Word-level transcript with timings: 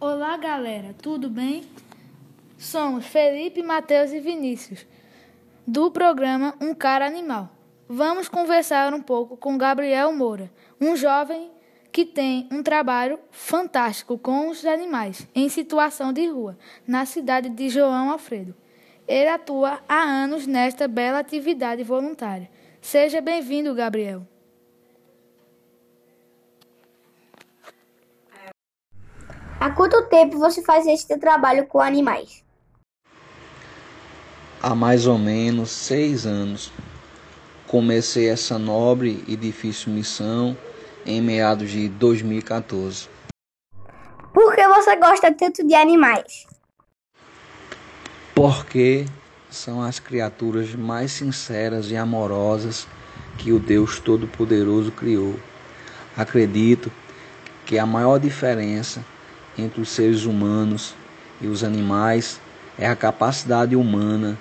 Olá, 0.00 0.36
galera, 0.36 0.94
tudo 1.02 1.28
bem? 1.28 1.64
Somos 2.56 3.04
Felipe, 3.04 3.64
Matheus 3.64 4.12
e 4.12 4.20
Vinícius, 4.20 4.86
do 5.66 5.90
programa 5.90 6.54
Um 6.60 6.72
Cara 6.72 7.04
Animal. 7.04 7.50
Vamos 7.88 8.28
conversar 8.28 8.94
um 8.94 9.02
pouco 9.02 9.36
com 9.36 9.58
Gabriel 9.58 10.12
Moura, 10.12 10.52
um 10.80 10.94
jovem 10.94 11.50
que 11.90 12.04
tem 12.04 12.48
um 12.52 12.62
trabalho 12.62 13.18
fantástico 13.32 14.16
com 14.16 14.48
os 14.48 14.64
animais 14.64 15.26
em 15.34 15.48
situação 15.48 16.12
de 16.12 16.28
rua, 16.28 16.56
na 16.86 17.04
cidade 17.04 17.48
de 17.48 17.68
João 17.68 18.12
Alfredo. 18.12 18.54
Ele 19.08 19.28
atua 19.28 19.80
há 19.88 20.00
anos 20.00 20.46
nesta 20.46 20.86
bela 20.86 21.18
atividade 21.18 21.82
voluntária. 21.82 22.48
Seja 22.80 23.20
bem-vindo, 23.20 23.74
Gabriel. 23.74 24.24
Há 29.60 29.70
quanto 29.70 30.02
tempo 30.04 30.38
você 30.38 30.62
faz 30.62 30.86
este 30.86 31.18
trabalho 31.18 31.66
com 31.66 31.80
animais? 31.80 32.44
Há 34.62 34.72
mais 34.72 35.04
ou 35.04 35.18
menos 35.18 35.70
seis 35.70 36.24
anos. 36.24 36.72
Comecei 37.66 38.28
essa 38.28 38.56
nobre 38.56 39.24
e 39.26 39.36
difícil 39.36 39.92
missão 39.92 40.56
em 41.04 41.20
meados 41.20 41.70
de 41.72 41.88
2014. 41.88 43.08
Por 44.32 44.54
que 44.54 44.68
você 44.68 44.94
gosta 44.94 45.34
tanto 45.34 45.66
de 45.66 45.74
animais? 45.74 46.46
Porque 48.32 49.06
são 49.50 49.82
as 49.82 49.98
criaturas 49.98 50.72
mais 50.76 51.10
sinceras 51.10 51.90
e 51.90 51.96
amorosas 51.96 52.86
que 53.36 53.52
o 53.52 53.58
Deus 53.58 53.98
Todo-Poderoso 53.98 54.92
criou. 54.92 55.34
Acredito 56.16 56.92
que 57.66 57.76
a 57.76 57.84
maior 57.84 58.18
diferença 58.18 59.04
entre 59.58 59.80
os 59.80 59.90
seres 59.90 60.24
humanos 60.24 60.94
e 61.40 61.48
os 61.48 61.64
animais 61.64 62.40
é 62.78 62.86
a 62.86 62.94
capacidade 62.94 63.74
humana 63.74 64.38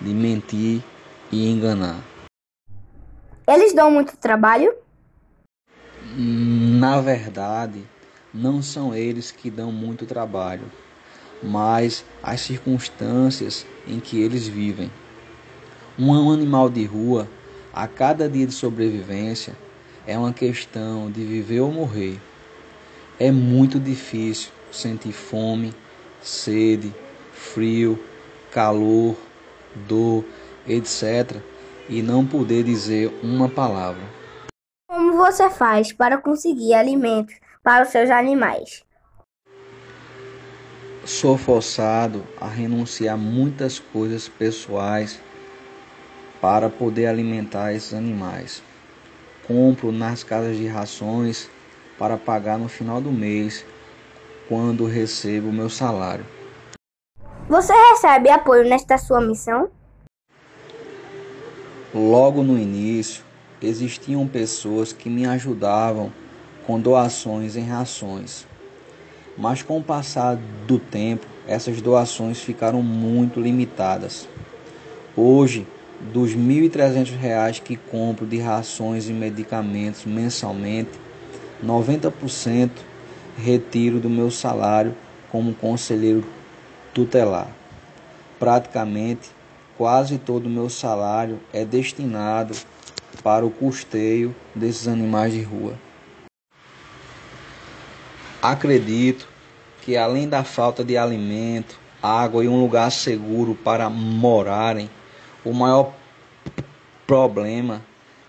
de 0.00 0.12
mentir 0.12 0.82
e 1.30 1.48
enganar. 1.48 2.02
Eles 3.48 3.72
dão 3.72 3.90
muito 3.90 4.16
trabalho? 4.16 4.74
Na 6.18 7.00
verdade, 7.00 7.84
não 8.34 8.60
são 8.60 8.94
eles 8.94 9.30
que 9.30 9.50
dão 9.50 9.70
muito 9.70 10.04
trabalho, 10.04 10.64
mas 11.42 12.04
as 12.22 12.40
circunstâncias 12.40 13.64
em 13.86 14.00
que 14.00 14.20
eles 14.20 14.48
vivem. 14.48 14.90
Um 15.98 16.30
animal 16.30 16.68
de 16.68 16.84
rua, 16.84 17.28
a 17.72 17.86
cada 17.86 18.28
dia 18.28 18.46
de 18.46 18.52
sobrevivência, 18.52 19.54
é 20.06 20.18
uma 20.18 20.32
questão 20.32 21.10
de 21.10 21.24
viver 21.24 21.60
ou 21.60 21.72
morrer. 21.72 22.20
É 23.18 23.30
muito 23.30 23.80
difícil 23.80 24.50
sentir 24.70 25.12
fome, 25.12 25.74
sede, 26.20 26.94
frio, 27.32 27.98
calor, 28.50 29.16
dor, 29.88 30.24
etc., 30.66 31.40
e 31.88 32.02
não 32.02 32.26
poder 32.26 32.64
dizer 32.64 33.12
uma 33.22 33.48
palavra. 33.48 34.02
Como 34.88 35.16
você 35.16 35.48
faz 35.48 35.92
para 35.92 36.18
conseguir 36.18 36.74
alimentos 36.74 37.36
para 37.62 37.84
os 37.84 37.90
seus 37.90 38.10
animais? 38.10 38.84
Sou 41.04 41.38
forçado 41.38 42.24
a 42.40 42.48
renunciar 42.48 43.14
a 43.14 43.16
muitas 43.16 43.78
coisas 43.78 44.28
pessoais 44.28 45.20
para 46.40 46.68
poder 46.68 47.06
alimentar 47.06 47.72
esses 47.72 47.94
animais. 47.94 48.60
Compro 49.46 49.92
nas 49.92 50.24
casas 50.24 50.56
de 50.56 50.66
rações 50.66 51.48
para 51.96 52.16
pagar 52.16 52.58
no 52.58 52.68
final 52.68 53.00
do 53.00 53.12
mês 53.12 53.64
quando 54.48 54.86
recebo 54.86 55.52
meu 55.52 55.68
salário. 55.68 56.24
Você 57.48 57.72
recebe 57.72 58.28
apoio 58.28 58.68
nesta 58.68 58.98
sua 58.98 59.20
missão? 59.20 59.68
Logo 61.94 62.42
no 62.42 62.58
início, 62.58 63.22
existiam 63.62 64.26
pessoas 64.26 64.92
que 64.92 65.08
me 65.08 65.26
ajudavam 65.26 66.12
com 66.66 66.80
doações 66.80 67.56
em 67.56 67.64
rações. 67.64 68.46
Mas 69.38 69.62
com 69.62 69.78
o 69.78 69.82
passar 69.82 70.36
do 70.66 70.78
tempo, 70.78 71.26
essas 71.46 71.80
doações 71.80 72.40
ficaram 72.40 72.82
muito 72.82 73.40
limitadas. 73.40 74.28
Hoje, 75.16 75.66
dos 76.12 76.32
R$ 76.32 76.38
1.300 76.38 77.60
que 77.62 77.76
compro 77.76 78.26
de 78.26 78.38
rações 78.38 79.08
e 79.08 79.12
medicamentos 79.12 80.04
mensalmente, 80.04 80.90
90% 81.64 82.70
retiro 83.36 84.00
do 84.00 84.08
meu 84.08 84.30
salário 84.30 84.94
como 85.30 85.54
conselheiro 85.54 86.24
tutelar. 86.94 87.48
Praticamente 88.38 89.30
quase 89.76 90.18
todo 90.18 90.46
o 90.46 90.50
meu 90.50 90.68
salário 90.68 91.38
é 91.52 91.64
destinado 91.64 92.56
para 93.22 93.44
o 93.44 93.50
custeio 93.50 94.34
desses 94.54 94.88
animais 94.88 95.32
de 95.32 95.42
rua. 95.42 95.74
Acredito 98.42 99.28
que 99.82 99.96
além 99.96 100.28
da 100.28 100.44
falta 100.44 100.84
de 100.84 100.96
alimento, 100.96 101.78
água 102.02 102.44
e 102.44 102.48
um 102.48 102.60
lugar 102.60 102.90
seguro 102.90 103.54
para 103.54 103.88
morarem, 103.90 104.90
o 105.44 105.52
maior 105.52 105.92
problema 107.06 107.82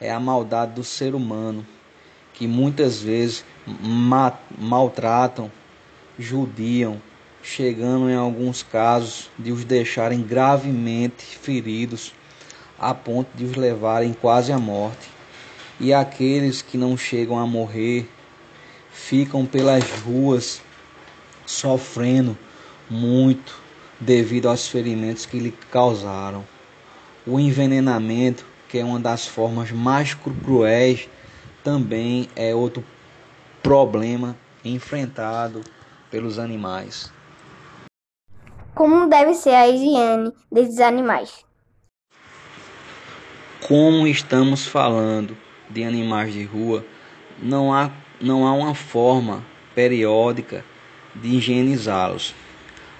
é 0.00 0.10
a 0.10 0.20
maldade 0.20 0.72
do 0.72 0.84
ser 0.84 1.14
humano, 1.14 1.66
que 2.34 2.46
muitas 2.46 3.00
vezes 3.00 3.44
ma 3.66 4.32
maltratam, 4.58 5.50
judiam, 6.18 7.00
chegando 7.42 8.10
em 8.10 8.14
alguns 8.14 8.62
casos 8.62 9.30
de 9.38 9.52
os 9.52 9.64
deixarem 9.64 10.22
gravemente 10.22 11.24
feridos 11.24 12.12
a 12.78 12.92
ponto 12.92 13.28
de 13.34 13.44
os 13.44 13.54
levarem 13.54 14.12
quase 14.12 14.52
à 14.52 14.58
morte. 14.58 15.08
E 15.80 15.92
aqueles 15.92 16.62
que 16.62 16.76
não 16.76 16.96
chegam 16.96 17.38
a 17.38 17.46
morrer 17.46 18.08
ficam 18.92 19.44
pelas 19.44 19.84
ruas 20.00 20.60
sofrendo 21.46 22.36
muito 22.88 23.60
devido 23.98 24.48
aos 24.48 24.68
ferimentos 24.68 25.26
que 25.26 25.38
lhe 25.38 25.52
causaram. 25.70 26.44
O 27.26 27.40
envenenamento, 27.40 28.44
que 28.68 28.78
é 28.78 28.84
uma 28.84 29.00
das 29.00 29.26
formas 29.26 29.70
mais 29.70 30.14
cruéis, 30.14 31.08
também 31.64 32.28
é 32.36 32.54
outro 32.54 32.84
problema 33.62 34.36
enfrentado 34.62 35.62
pelos 36.10 36.38
animais. 36.38 37.10
Como 38.74 39.08
deve 39.08 39.34
ser 39.34 39.54
a 39.54 39.66
higiene 39.66 40.30
desses 40.52 40.78
animais? 40.78 41.44
Como 43.66 44.06
estamos 44.06 44.66
falando 44.66 45.36
de 45.70 45.82
animais 45.82 46.34
de 46.34 46.44
rua, 46.44 46.84
não 47.42 47.72
há, 47.72 47.90
não 48.20 48.46
há 48.46 48.52
uma 48.52 48.74
forma 48.74 49.42
periódica 49.74 50.62
de 51.14 51.28
higienizá-los. 51.36 52.34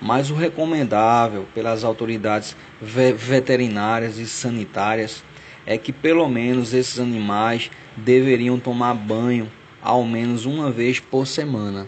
Mas 0.00 0.30
o 0.30 0.34
recomendável 0.34 1.46
pelas 1.54 1.84
autoridades 1.84 2.56
veterinárias 2.80 4.18
e 4.18 4.26
sanitárias 4.26 5.24
é 5.66 5.78
que 5.78 5.92
pelo 5.92 6.28
menos 6.28 6.72
esses 6.74 6.98
animais 6.98 7.70
deveriam 7.96 8.58
tomar 8.58 8.94
banho 8.94 9.50
ao 9.80 10.04
menos 10.04 10.46
uma 10.46 10.70
vez 10.70 11.00
por 11.00 11.26
semana. 11.26 11.86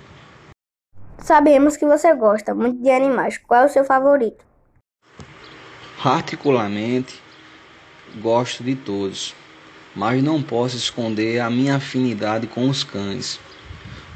Sabemos 1.18 1.76
que 1.76 1.86
você 1.86 2.14
gosta 2.14 2.54
muito 2.54 2.82
de 2.82 2.90
animais. 2.90 3.38
Qual 3.38 3.62
é 3.62 3.66
o 3.66 3.68
seu 3.68 3.84
favorito? 3.84 4.44
Particularmente, 6.02 7.22
gosto 8.20 8.62
de 8.62 8.74
todos, 8.74 9.34
mas 9.96 10.22
não 10.22 10.42
posso 10.42 10.76
esconder 10.76 11.40
a 11.40 11.48
minha 11.48 11.76
afinidade 11.76 12.46
com 12.46 12.68
os 12.68 12.84
cães. 12.84 13.40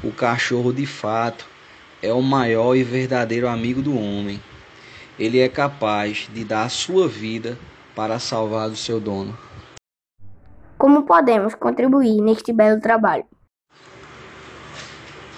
O 0.03 0.11
cachorro, 0.11 0.71
de 0.71 0.85
fato, 0.85 1.47
é 2.01 2.13
o 2.13 2.21
maior 2.21 2.75
e 2.75 2.83
verdadeiro 2.83 3.47
amigo 3.47 3.81
do 3.81 3.97
homem. 3.97 4.39
Ele 5.17 5.39
é 5.39 5.49
capaz 5.49 6.29
de 6.31 6.43
dar 6.43 6.65
a 6.65 6.69
sua 6.69 7.07
vida 7.07 7.57
para 7.95 8.19
salvar 8.19 8.69
o 8.69 8.75
seu 8.75 8.99
dono. 8.99 9.37
Como 10.79 11.03
podemos 11.03 11.53
contribuir 11.55 12.21
neste 12.21 12.53
belo 12.53 12.79
trabalho? 12.79 13.25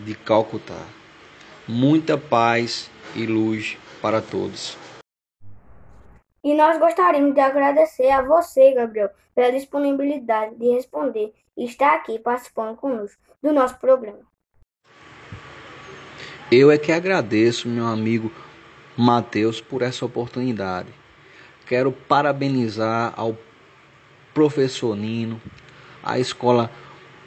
de 0.05 0.13
Calcutá. 0.15 0.85
Muita 1.67 2.17
paz 2.17 2.91
e 3.15 3.25
luz 3.25 3.77
para 4.01 4.21
todos. 4.21 4.77
E 6.43 6.53
nós 6.53 6.77
gostaríamos 6.77 7.33
de 7.33 7.39
agradecer 7.39 8.09
a 8.09 8.21
você, 8.21 8.73
Gabriel, 8.73 9.09
pela 9.33 9.49
disponibilidade 9.49 10.55
de 10.55 10.69
responder 10.71 11.33
e 11.55 11.63
estar 11.63 11.95
aqui 11.95 12.19
participando 12.19 12.75
conosco 12.75 13.21
do 13.41 13.53
nosso 13.53 13.79
programa. 13.79 14.19
Eu 16.51 16.69
é 16.69 16.77
que 16.77 16.91
agradeço, 16.91 17.69
meu 17.69 17.87
amigo 17.87 18.29
Mateus, 18.97 19.61
por 19.61 19.81
essa 19.81 20.05
oportunidade. 20.05 20.89
Quero 21.65 21.93
parabenizar 21.93 23.13
ao 23.15 23.37
professor 24.33 24.97
Nino, 24.97 25.41
a 26.03 26.19
escola 26.19 26.69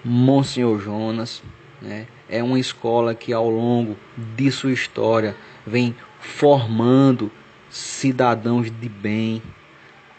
Monsenhor 0.04 0.78
Jonas, 0.78 1.42
né? 1.80 2.06
É 2.28 2.42
uma 2.42 2.58
escola 2.58 3.14
que 3.14 3.32
ao 3.32 3.48
longo 3.48 3.96
de 4.16 4.50
sua 4.50 4.72
história 4.72 5.36
vem 5.66 5.94
formando 6.20 7.30
cidadãos 7.70 8.70
de 8.70 8.88
bem, 8.88 9.42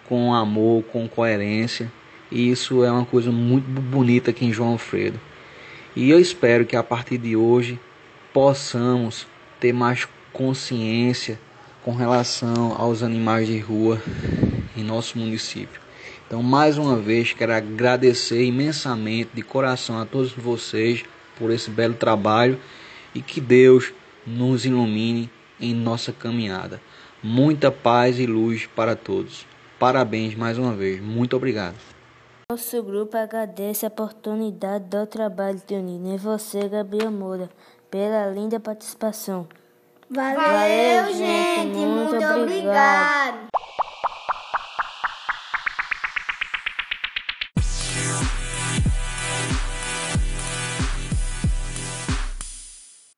com 0.07 0.33
amor, 0.33 0.83
com 0.83 1.07
coerência. 1.07 1.91
E 2.31 2.49
isso 2.49 2.83
é 2.83 2.91
uma 2.91 3.05
coisa 3.05 3.31
muito 3.31 3.65
bonita 3.81 4.31
aqui 4.31 4.45
em 4.45 4.53
João 4.53 4.71
Alfredo. 4.71 5.19
E 5.95 6.09
eu 6.09 6.19
espero 6.19 6.65
que 6.65 6.75
a 6.75 6.83
partir 6.83 7.17
de 7.17 7.35
hoje 7.35 7.79
possamos 8.33 9.27
ter 9.59 9.73
mais 9.73 10.07
consciência 10.31 11.39
com 11.83 11.95
relação 11.95 12.75
aos 12.77 13.01
animais 13.01 13.47
de 13.47 13.57
rua 13.59 14.01
em 14.75 14.83
nosso 14.83 15.17
município. 15.17 15.81
Então, 16.27 16.43
mais 16.43 16.77
uma 16.77 16.97
vez, 16.97 17.33
quero 17.33 17.53
agradecer 17.53 18.43
imensamente 18.43 19.29
de 19.33 19.41
coração 19.41 19.97
a 19.99 20.05
todos 20.05 20.33
vocês 20.33 21.03
por 21.37 21.51
esse 21.51 21.69
belo 21.69 21.93
trabalho 21.93 22.59
e 23.13 23.21
que 23.21 23.39
Deus 23.39 23.93
nos 24.25 24.65
ilumine 24.65 25.29
em 25.59 25.73
nossa 25.73 26.11
caminhada. 26.11 26.81
Muita 27.23 27.71
paz 27.71 28.19
e 28.19 28.25
luz 28.25 28.67
para 28.67 28.95
todos. 28.95 29.45
Parabéns 29.79 30.35
mais 30.35 30.57
uma 30.57 30.73
vez. 30.73 31.01
Muito 31.01 31.35
obrigado. 31.35 31.75
Nosso 32.49 32.81
grupo 32.81 33.17
agradece 33.17 33.85
a 33.85 33.89
oportunidade 33.89 34.85
do 34.85 35.05
trabalho 35.05 35.61
de 35.67 35.75
unir 35.75 36.15
e 36.15 36.17
você, 36.17 36.67
Gabriel 36.69 37.11
Moura, 37.11 37.49
pela 37.91 38.27
linda 38.27 38.59
participação. 38.59 39.47
Valeu, 40.09 40.39
Valeu 40.39 41.13
gente. 41.13 41.75
Muito, 41.75 42.13
muito 42.13 42.15
obrigado. 42.15 42.41
obrigado. 42.41 43.46